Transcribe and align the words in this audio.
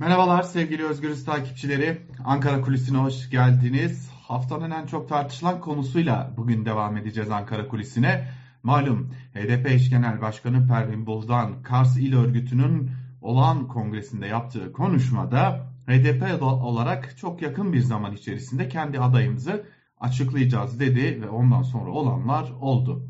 Merhabalar 0.00 0.42
sevgili 0.42 0.84
Özgürüz 0.84 1.24
takipçileri. 1.24 2.06
Ankara 2.24 2.60
Kulisi'ne 2.60 2.98
hoş 2.98 3.30
geldiniz. 3.30 4.10
Haftanın 4.28 4.70
en 4.70 4.86
çok 4.86 5.08
tartışılan 5.08 5.60
konusuyla 5.60 6.34
bugün 6.36 6.64
devam 6.64 6.96
edeceğiz 6.96 7.30
Ankara 7.30 7.68
Kulisi'ne. 7.68 8.28
Malum 8.62 9.10
HDP 9.34 9.66
eş 9.66 9.90
genel 9.90 10.20
başkanı 10.20 10.68
Pervin 10.68 11.06
Buldan 11.06 11.62
Kars 11.62 11.96
İl 11.96 12.16
Örgütü'nün 12.16 12.90
olağan 13.20 13.68
kongresinde 13.68 14.26
yaptığı 14.26 14.72
konuşmada 14.72 15.66
HDP 15.86 16.42
olarak 16.42 17.16
çok 17.16 17.42
yakın 17.42 17.72
bir 17.72 17.80
zaman 17.80 18.12
içerisinde 18.12 18.68
kendi 18.68 19.00
adayımızı 19.00 19.66
açıklayacağız 20.00 20.80
dedi 20.80 21.22
ve 21.22 21.28
ondan 21.28 21.62
sonra 21.62 21.90
olanlar 21.90 22.50
oldu. 22.60 23.08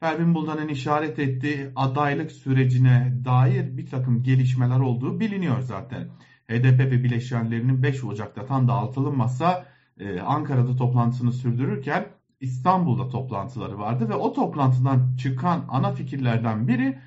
Pervin 0.00 0.34
Buldan'ın 0.34 0.68
işaret 0.68 1.18
ettiği 1.18 1.70
adaylık 1.76 2.32
sürecine 2.32 3.12
dair 3.24 3.76
bir 3.76 3.86
takım 3.86 4.22
gelişmeler 4.22 4.80
olduğu 4.80 5.20
biliniyor 5.20 5.60
zaten. 5.60 6.08
HDP 6.48 6.80
ve 6.80 7.04
bileşenlerinin 7.04 7.82
5 7.82 8.04
Ocak'ta 8.04 8.46
tam 8.46 8.68
da 8.68 8.72
altılı 8.72 9.12
masa 9.12 9.66
e, 10.00 10.20
Ankara'da 10.20 10.76
toplantısını 10.76 11.32
sürdürürken 11.32 12.06
İstanbul'da 12.40 13.08
toplantıları 13.08 13.78
vardı 13.78 14.08
ve 14.08 14.14
o 14.14 14.32
toplantıdan 14.32 15.16
çıkan 15.16 15.64
ana 15.68 15.92
fikirlerden 15.92 16.68
biri 16.68 16.98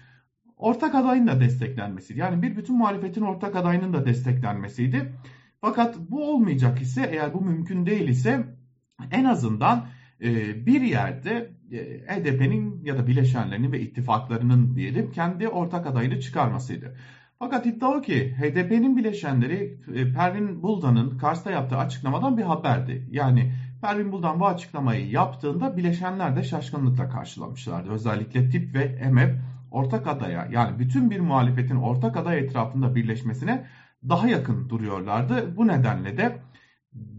ortak 0.58 0.95
adayın 0.95 1.28
da 1.28 1.40
desteklenmesiydi. 1.40 2.20
Yani 2.20 2.42
bir 2.42 2.58
bütün 2.58 2.78
muhalefetin 2.78 3.22
ortak 3.22 3.56
adayının 3.56 3.94
da 3.94 4.06
desteklenmesiydi. 4.06 5.14
Fakat 5.62 5.98
bu 5.98 6.34
olmayacak 6.34 6.81
ise 6.81 7.09
eğer 7.12 7.34
bu 7.34 7.42
mümkün 7.42 7.86
değil 7.86 8.08
ise 8.08 8.45
en 9.12 9.23
azından 9.23 9.86
e, 10.22 10.66
bir 10.66 10.82
yerde 10.82 11.50
HDP'nin 12.08 12.86
e 12.86 12.90
ya 12.90 12.98
da 12.98 13.08
bileşenlerinin 13.08 13.72
ve 13.72 13.80
ittifaklarının 13.80 14.76
diyelim 14.76 15.12
kendi 15.12 15.48
ortak 15.48 15.88
adayını 15.88 16.20
çıkarmasıydı. 16.20 16.95
Fakat 17.40 17.66
iddia 17.66 17.90
o 17.90 18.02
ki 18.02 18.36
HDP'nin 18.38 18.98
bileşenleri 18.98 19.80
e, 19.95 20.14
Pervin 20.14 20.64
Buldan'ın 20.64 21.18
Kars'ta 21.18 21.52
yaptığı 21.52 21.78
açıklamadan 21.78 22.38
bir 22.38 22.44
haberdi. 22.44 23.08
Yani 23.12 23.53
Pervin 23.81 24.12
Buldan 24.12 24.40
bu 24.40 24.47
açıklamayı 24.47 25.09
yaptığında 25.09 25.78
bileşenler 25.78 26.36
de 26.36 26.44
şaşkınlıkla 26.44 27.09
karşılamışlardı. 27.09 27.90
Özellikle 27.90 28.50
TİP 28.50 28.75
ve 28.75 28.84
EMEP 28.84 29.40
ortak 29.72 30.08
adaya 30.08 30.47
yani 30.52 30.80
bütün 30.80 31.12
bir 31.12 31.20
muhalefetin 31.20 31.75
ortak 31.75 32.17
aday 32.17 32.40
etrafında 32.40 32.95
birleşmesine 32.95 33.66
daha 34.09 34.28
yakın 34.28 34.70
duruyorlardı. 34.70 35.58
Bu 35.58 35.67
nedenle 35.67 36.17
de 36.17 36.40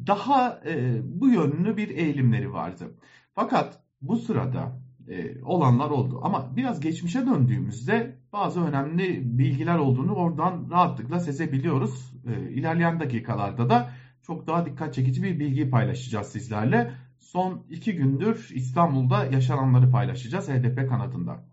daha 0.07 0.61
e, 0.67 1.01
bu 1.05 1.29
yönlü 1.29 1.77
bir 1.77 1.89
eğilimleri 1.89 2.53
vardı. 2.53 2.91
Fakat 3.35 3.83
bu 4.03 4.17
sırada 4.17 4.81
e, 5.09 5.43
olanlar 5.43 5.91
oldu. 5.91 6.21
Ama 6.23 6.57
biraz 6.57 6.81
geçmişe 6.81 7.27
döndüğümüzde 7.27 8.17
bazı 8.33 8.61
önemli 8.61 9.39
bilgiler 9.39 9.79
olduğunu 9.79 10.15
oradan 10.15 10.67
rahatlıkla 10.71 11.21
sezebiliyoruz. 11.21 12.15
E, 12.27 12.51
ilerleyen 12.51 13.01
dakikalarda 13.01 13.71
da 13.71 13.91
çok 14.23 14.47
daha 14.47 14.67
dikkat 14.67 14.95
çekici 14.95 15.23
bir 15.23 15.41
bilgiyi 15.41 15.71
paylaşacağız 15.71 16.27
sizlerle. 16.27 16.93
Son 17.19 17.63
iki 17.71 17.97
gündür 17.97 18.49
İstanbul'da 18.55 19.25
yaşananları 19.25 19.91
paylaşacağız 19.91 20.49
HDP 20.49 20.89
kanadında. 20.89 21.45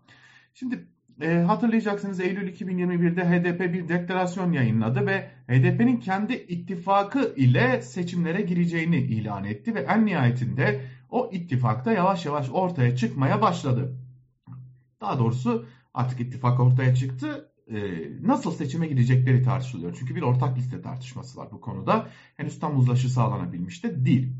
Şimdi 0.54 0.88
e, 1.20 1.38
hatırlayacaksınız 1.38 2.20
Eylül 2.20 2.54
2021'de 2.54 3.24
HDP 3.24 3.72
bir 3.72 3.88
deklarasyon 3.88 4.52
yayınladı 4.52 5.06
ve 5.06 5.30
HDP'nin 5.48 5.96
kendi 5.96 6.34
ittifakı 6.34 7.34
ile 7.36 7.82
seçimlere 7.82 8.40
gireceğini 8.40 8.96
ilan 8.96 9.44
etti 9.44 9.74
ve 9.74 9.80
en 9.80 10.06
nihayetinde 10.06 10.80
o 11.10 11.30
ittifakta 11.32 11.92
yavaş 11.92 12.26
yavaş 12.26 12.50
ortaya 12.50 12.96
çıkmaya 12.96 13.42
başladı. 13.42 13.96
Daha 15.00 15.18
doğrusu 15.18 15.66
artık 15.94 16.20
ittifak 16.20 16.60
ortaya 16.60 16.94
çıktı. 16.94 17.52
Ee, 17.70 17.76
nasıl 18.22 18.52
seçime 18.52 18.86
gidecekleri 18.86 19.42
tartışılıyor. 19.42 19.96
Çünkü 19.98 20.16
bir 20.16 20.22
ortak 20.22 20.58
liste 20.58 20.82
tartışması 20.82 21.38
var 21.38 21.48
bu 21.52 21.60
konuda. 21.60 22.08
Henüz 22.36 22.60
tam 22.60 22.78
uzlaşı 22.78 23.08
sağlanabilmiş 23.08 23.84
de 23.84 24.04
değil. 24.04 24.32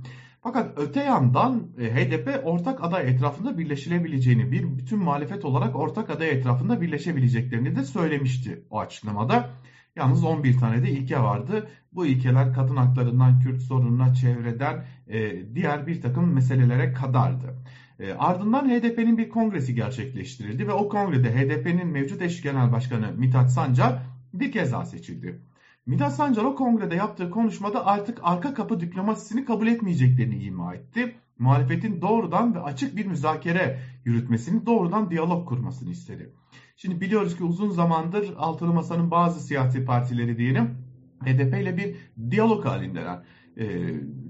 Fakat 0.53 0.79
öte 0.79 1.01
yandan 1.01 1.67
e, 1.79 1.95
HDP 1.95 2.41
ortak 2.45 2.85
aday 2.85 3.11
etrafında 3.11 3.59
birleşilebileceğini, 3.59 4.53
bir 4.53 4.79
bütün 4.79 4.99
muhalefet 4.99 5.45
olarak 5.45 5.77
ortak 5.77 6.11
aday 6.11 6.31
etrafında 6.31 6.81
birleşebileceklerini 6.81 7.77
de 7.77 7.85
söylemişti 7.85 8.65
o 8.71 8.81
açıklamada. 8.81 9.51
Yalnız 9.97 10.25
11 10.25 10.59
tane 10.59 10.83
de 10.83 10.91
ilke 10.91 11.21
vardı. 11.21 11.69
Bu 11.93 12.07
ilkeler 12.07 12.55
kadın 12.55 12.77
haklarından 12.77 13.41
Kürt 13.41 13.63
sorununa, 13.63 14.15
çevreden 14.15 14.85
e, 15.09 15.43
diğer 15.55 15.87
bir 15.87 16.03
takım 16.03 16.33
meselelere 16.33 16.93
kadardı. 16.93 17.55
E, 18.01 18.13
ardından 18.13 18.69
HDP'nin 18.69 19.19
bir 19.19 19.29
kongresi 19.29 19.75
gerçekleştirildi 19.75 20.69
ve 20.69 20.73
o 20.73 20.89
kongrede 20.89 21.31
HDP'nin 21.31 21.87
mevcut 21.87 22.23
eş 22.23 22.43
genel 22.43 22.73
başkanı 22.73 23.13
Mithat 23.17 23.53
Sancar 23.53 24.03
bir 24.35 24.53
kez 24.53 24.73
daha 24.73 24.85
seçildi. 24.85 25.41
Mithat 25.89 26.15
Sancar 26.15 26.45
o 26.45 26.55
kongrede 26.55 26.95
yaptığı 26.95 27.31
konuşmada 27.31 27.87
artık 27.87 28.19
arka 28.23 28.55
kapı 28.55 28.81
diplomasisini 28.81 29.45
kabul 29.45 29.67
etmeyeceklerini 29.67 30.45
ima 30.45 30.75
etti. 30.75 31.15
Muhalefetin 31.39 32.01
doğrudan 32.01 32.55
ve 32.55 32.61
açık 32.61 32.97
bir 32.97 33.07
müzakere 33.07 33.81
yürütmesini, 34.05 34.67
doğrudan 34.67 35.11
diyalog 35.11 35.49
kurmasını 35.49 35.91
istedi. 35.91 36.33
Şimdi 36.77 37.01
biliyoruz 37.01 37.37
ki 37.37 37.45
uzun 37.45 37.71
zamandır 37.71 38.35
Altılı 38.37 38.73
Masa'nın 38.73 39.11
bazı 39.11 39.41
siyasi 39.41 39.85
partileri 39.85 40.39
diyelim 40.39 40.79
HDP 41.25 41.63
ile 41.63 41.77
bir 41.77 41.97
diyalog 42.31 42.65
halindeler. 42.65 43.19
Ee, 43.57 43.65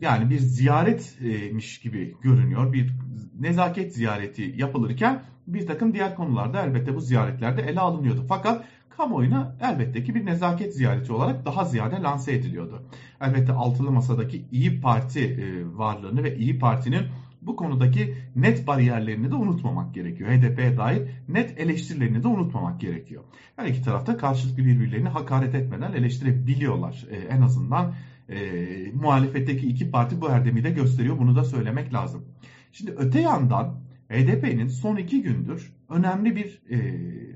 yani 0.01 0.31
bir 0.31 0.39
ziyaretmiş 0.39 1.81
gibi 1.81 2.17
görünüyor. 2.23 2.73
Bir 2.73 2.93
nezaket 3.39 3.95
ziyareti 3.95 4.55
yapılırken 4.57 5.23
bir 5.47 5.67
takım 5.67 5.95
diğer 5.95 6.15
konularda 6.15 6.63
elbette 6.63 6.95
bu 6.95 7.01
ziyaretlerde 7.01 7.63
ele 7.63 7.81
alınıyordu. 7.81 8.25
Fakat 8.29 8.65
kamuoyuna 8.99 9.57
elbette 9.61 10.05
ki 10.05 10.15
bir 10.15 10.27
nezaket 10.27 10.75
ziyareti 10.75 11.13
olarak 11.13 11.47
daha 11.47 11.65
ziyade 11.65 12.03
lanse 12.03 12.33
ediliyordu. 12.33 12.83
Elbette 13.21 13.53
altılı 13.53 13.93
masadaki 13.93 14.45
İyi 14.53 14.81
Parti 14.81 15.21
e, 15.21 15.77
varlığını 15.79 16.23
ve 16.23 16.37
İyi 16.37 16.59
Parti'nin 16.59 17.03
bu 17.43 17.57
konudaki 17.57 18.15
net 18.37 18.67
bariyerlerini 18.67 19.31
de 19.31 19.35
unutmamak 19.35 19.95
gerekiyor. 19.95 20.31
HDP'ye 20.31 20.77
dair 20.77 21.09
net 21.29 21.61
eleştirilerini 21.61 22.23
de 22.23 22.29
unutmamak 22.29 22.81
gerekiyor. 22.81 23.23
Her 23.57 23.67
iki 23.67 23.83
tarafta 23.83 24.17
karşılıklı 24.17 24.65
birbirlerini 24.65 25.09
hakaret 25.09 25.55
etmeden 25.55 25.93
eleştirebiliyorlar. 25.93 27.07
E, 27.11 27.17
en 27.17 27.43
azından 27.43 27.95
e, 28.29 28.37
muhalefetteki 28.95 29.67
iki 29.67 29.91
parti 29.91 30.21
bu 30.21 30.31
erdemi 30.31 30.65
de 30.65 30.71
gösteriyor. 30.71 31.19
Bunu 31.19 31.37
da 31.37 31.45
söylemek 31.45 31.95
lazım. 31.95 32.25
Şimdi 32.73 32.91
öte 32.97 33.21
yandan 33.21 33.75
HDP'nin 34.11 34.69
son 34.69 34.97
iki 34.97 35.23
gündür 35.23 35.78
önemli 35.89 36.37
bir 36.37 36.63
e, 36.71 36.79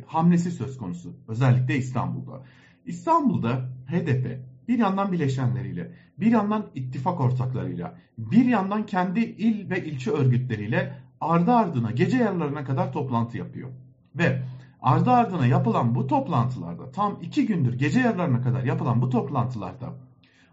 hamlesi 0.06 0.50
söz 0.50 0.78
konusu. 0.78 1.16
Özellikle 1.28 1.76
İstanbul'da. 1.76 2.42
İstanbul'da 2.86 3.68
HDP 3.86 4.40
bir 4.68 4.78
yandan 4.78 5.12
bileşenleriyle, 5.12 5.92
bir 6.20 6.32
yandan 6.32 6.66
ittifak 6.74 7.20
ortaklarıyla, 7.20 7.98
bir 8.18 8.44
yandan 8.44 8.86
kendi 8.86 9.20
il 9.20 9.70
ve 9.70 9.84
ilçe 9.84 10.10
örgütleriyle 10.10 10.98
ardı 11.20 11.52
ardına 11.52 11.90
gece 11.90 12.16
yarılarına 12.16 12.64
kadar 12.64 12.92
toplantı 12.92 13.38
yapıyor. 13.38 13.70
Ve 14.14 14.42
ardı 14.82 15.10
ardına 15.10 15.46
yapılan 15.46 15.94
bu 15.94 16.06
toplantılarda 16.06 16.90
tam 16.90 17.18
iki 17.22 17.46
gündür 17.46 17.78
gece 17.78 18.00
yarılarına 18.00 18.40
kadar 18.42 18.64
yapılan 18.64 19.02
bu 19.02 19.10
toplantılarda 19.10 19.94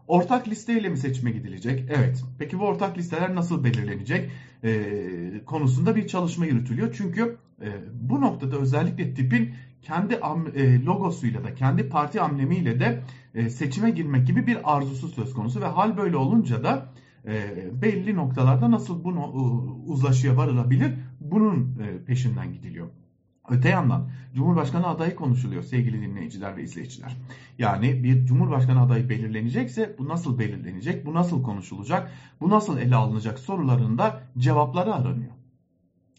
ortak 0.10 0.48
listeyle 0.48 0.90
mi 0.90 0.98
seçime 0.98 1.32
gidilecek? 1.32 1.86
Evet. 1.90 2.24
Peki 2.40 2.60
bu 2.60 2.64
ortak 2.66 2.98
listeler 2.98 3.36
nasıl 3.36 3.64
belirlenecek? 3.64 4.32
Ee, 4.64 5.46
konusunda 5.46 5.96
bir 5.96 6.08
çalışma 6.08 6.46
yürütülüyor. 6.46 6.94
Çünkü 6.98 7.38
e, 7.62 7.68
bu 7.94 8.22
noktada 8.22 8.58
özellikle 8.58 9.14
tipin 9.14 9.54
kendi 9.82 10.14
e, 10.56 10.84
logosuyla 10.86 11.44
da 11.44 11.56
kendi 11.56 11.90
parti 11.90 12.22
amblemiyle 12.22 12.80
de 12.80 13.04
e, 13.36 13.50
seçime 13.50 13.90
girmek 13.90 14.28
gibi 14.28 14.48
bir 14.48 14.76
arzusu 14.76 15.08
söz 15.08 15.34
konusu 15.34 15.62
ve 15.62 15.66
hal 15.66 15.98
böyle 15.98 16.18
olunca 16.18 16.64
da 16.64 16.94
e, 17.26 17.34
belli 17.82 18.16
noktalarda 18.16 18.72
nasıl 18.72 19.04
bunu 19.04 19.26
uzlaşıya 19.86 20.38
varılabilir 20.38 20.94
bunun 21.20 21.78
peşinden 22.06 22.54
gidiliyor. 22.54 22.88
Öte 23.50 23.70
yandan 23.70 24.10
Cumhurbaşkanı 24.36 24.88
adayı 24.88 25.16
konuşuluyor 25.16 25.64
sevgili 25.64 26.02
dinleyiciler 26.02 26.58
ve 26.58 26.64
izleyiciler. 26.64 27.18
Yani 27.58 28.04
bir 28.04 28.26
Cumhurbaşkanı 28.26 28.82
adayı 28.82 29.10
belirlenecekse 29.10 29.96
bu 30.00 30.08
nasıl 30.08 30.40
belirlenecek, 30.40 31.06
bu 31.06 31.14
nasıl 31.14 31.44
konuşulacak, 31.44 32.12
bu 32.42 32.50
nasıl 32.50 32.78
ele 32.78 32.96
alınacak 32.96 33.40
sorularında 33.40 34.22
cevapları 34.38 34.94
aranıyor. 34.94 35.32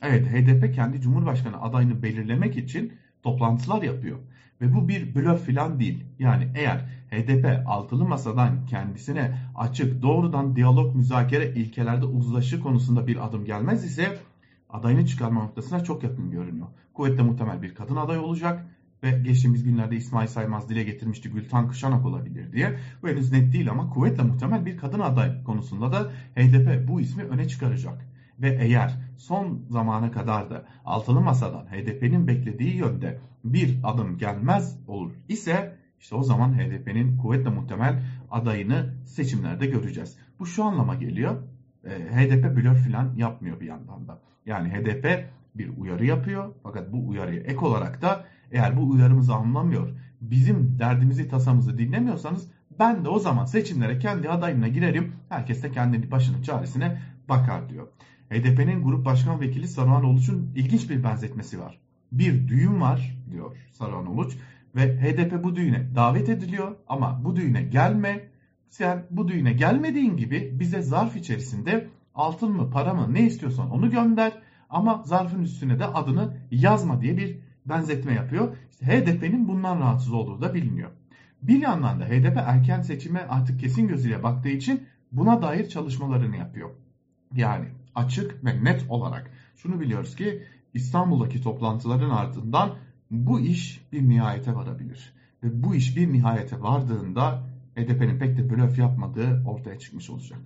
Evet 0.02 0.26
HDP 0.26 0.74
kendi 0.74 1.00
Cumhurbaşkanı 1.00 1.62
adayını 1.62 2.02
belirlemek 2.02 2.56
için 2.56 2.92
toplantılar 3.22 3.82
yapıyor. 3.82 4.18
Ve 4.60 4.74
bu 4.74 4.88
bir 4.88 5.14
blöf 5.14 5.46
falan 5.46 5.80
değil. 5.80 6.04
Yani 6.18 6.48
eğer 6.54 6.78
HDP 7.10 7.62
altılı 7.66 8.04
masadan 8.04 8.66
kendisine 8.66 9.36
açık 9.56 10.02
doğrudan 10.02 10.56
diyalog 10.56 10.96
müzakere 10.96 11.52
ilkelerde 11.54 12.04
uzlaşı 12.04 12.60
konusunda 12.60 13.06
bir 13.06 13.26
adım 13.26 13.44
gelmez 13.44 13.84
ise 13.84 14.18
adayını 14.72 15.06
çıkarma 15.06 15.42
noktasına 15.42 15.84
çok 15.84 16.02
yakın 16.02 16.30
görünüyor. 16.30 16.66
Kuvvetle 16.94 17.22
muhtemel 17.22 17.62
bir 17.62 17.74
kadın 17.74 17.96
aday 17.96 18.18
olacak 18.18 18.66
ve 19.02 19.10
geçtiğimiz 19.10 19.64
günlerde 19.64 19.96
İsmail 19.96 20.28
Saymaz 20.28 20.68
dile 20.68 20.82
getirmişti 20.82 21.30
Gültan 21.30 21.68
Kışanak 21.68 22.06
olabilir 22.06 22.52
diye. 22.52 22.78
Bu 23.02 23.08
henüz 23.08 23.32
net 23.32 23.52
değil 23.52 23.70
ama 23.70 23.90
kuvvetle 23.90 24.22
muhtemel 24.22 24.66
bir 24.66 24.76
kadın 24.76 25.00
aday 25.00 25.44
konusunda 25.44 25.92
da 25.92 26.10
HDP 26.36 26.88
bu 26.88 27.00
ismi 27.00 27.22
öne 27.22 27.48
çıkaracak. 27.48 28.06
Ve 28.38 28.58
eğer 28.60 28.98
son 29.16 29.62
zamana 29.70 30.10
kadar 30.10 30.50
da 30.50 30.64
altılı 30.84 31.20
masadan 31.20 31.66
HDP'nin 31.66 32.26
beklediği 32.26 32.76
yönde 32.76 33.20
bir 33.44 33.78
adım 33.84 34.18
gelmez 34.18 34.78
olur 34.86 35.12
ise 35.28 35.76
İşte 36.00 36.14
o 36.14 36.22
zaman 36.22 36.58
HDP'nin 36.58 37.16
kuvvetle 37.16 37.50
muhtemel 37.50 38.02
adayını 38.30 38.94
seçimlerde 39.06 39.66
göreceğiz. 39.66 40.16
Bu 40.38 40.46
şu 40.46 40.64
anlama 40.64 40.94
geliyor. 40.94 41.42
E, 41.84 41.90
HDP 41.90 42.56
blöf 42.56 42.86
falan 42.86 43.14
yapmıyor 43.16 43.60
bir 43.60 43.66
yandan 43.66 44.08
da. 44.08 44.18
Yani 44.46 44.68
HDP 44.68 45.28
bir 45.54 45.78
uyarı 45.78 46.06
yapıyor. 46.06 46.54
Fakat 46.62 46.92
bu 46.92 47.08
uyarıya 47.08 47.40
ek 47.40 47.58
olarak 47.58 48.02
da 48.02 48.24
eğer 48.52 48.76
bu 48.76 48.90
uyarımızı 48.90 49.34
anlamıyor, 49.34 49.90
bizim 50.20 50.78
derdimizi 50.78 51.28
tasamızı 51.28 51.78
dinlemiyorsanız 51.78 52.50
ben 52.78 53.04
de 53.04 53.08
o 53.08 53.18
zaman 53.18 53.44
seçimlere 53.44 53.98
kendi 53.98 54.28
adayımla 54.28 54.68
girerim. 54.68 55.12
Herkes 55.28 55.62
de 55.62 55.70
kendi 55.70 56.10
başının 56.10 56.42
çaresine 56.42 56.98
bakar 57.28 57.68
diyor. 57.68 57.88
HDP'nin 58.30 58.82
grup 58.82 59.04
başkan 59.04 59.40
vekili 59.40 59.68
Saruhan 59.68 60.04
Oluç'un 60.04 60.52
ilginç 60.56 60.90
bir 60.90 61.04
benzetmesi 61.04 61.60
var. 61.60 61.80
Bir 62.12 62.48
düğün 62.48 62.80
var 62.80 63.18
diyor 63.32 63.56
Saruhan 63.72 64.06
Oluç 64.06 64.36
ve 64.76 65.00
HDP 65.00 65.44
bu 65.44 65.56
düğüne 65.56 65.94
davet 65.94 66.28
ediliyor 66.28 66.76
ama 66.88 67.24
bu 67.24 67.36
düğüne 67.36 67.62
gelme. 67.62 68.29
Sen 68.70 69.06
bu 69.10 69.28
düğüne 69.28 69.52
gelmediğin 69.52 70.16
gibi 70.16 70.56
bize 70.60 70.82
zarf 70.82 71.16
içerisinde 71.16 71.88
altın 72.14 72.52
mı 72.52 72.70
para 72.70 72.94
mı 72.94 73.14
ne 73.14 73.22
istiyorsan 73.22 73.70
onu 73.70 73.90
gönder 73.90 74.32
ama 74.70 75.02
zarfın 75.06 75.42
üstüne 75.42 75.78
de 75.78 75.86
adını 75.86 76.36
yazma 76.50 77.00
diye 77.00 77.16
bir 77.16 77.38
benzetme 77.66 78.14
yapıyor. 78.14 78.56
İşte 78.70 78.86
HDP'nin 78.86 79.48
bundan 79.48 79.80
rahatsız 79.80 80.12
olduğu 80.12 80.40
da 80.40 80.54
biliniyor. 80.54 80.90
Bir 81.42 81.62
yandan 81.62 82.00
da 82.00 82.04
HDP 82.04 82.36
erken 82.36 82.82
seçime 82.82 83.20
artık 83.20 83.60
kesin 83.60 83.88
gözüyle 83.88 84.22
baktığı 84.22 84.48
için 84.48 84.86
buna 85.12 85.42
dair 85.42 85.68
çalışmalarını 85.68 86.36
yapıyor. 86.36 86.70
Yani 87.34 87.66
açık 87.94 88.44
ve 88.44 88.64
net 88.64 88.84
olarak 88.88 89.30
şunu 89.56 89.80
biliyoruz 89.80 90.16
ki 90.16 90.42
İstanbul'daki 90.74 91.42
toplantıların 91.42 92.10
ardından 92.10 92.74
bu 93.10 93.40
iş 93.40 93.86
bir 93.92 94.08
nihayete 94.08 94.54
varabilir. 94.54 95.12
Ve 95.42 95.62
bu 95.62 95.74
iş 95.74 95.96
bir 95.96 96.12
nihayete 96.12 96.62
vardığında 96.62 97.49
HDP'nin 97.76 98.18
pek 98.18 98.36
de 98.36 98.50
blöf 98.50 98.78
yapmadığı 98.78 99.42
ortaya 99.46 99.78
çıkmış 99.78 100.10
olacak. 100.10 100.38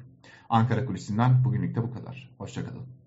Ankara 0.49 0.87
Kulisi'nden 0.87 1.45
bugünlük 1.45 1.75
de 1.77 1.83
bu 1.83 1.91
kadar. 1.91 2.31
Hoşçakalın. 2.39 3.04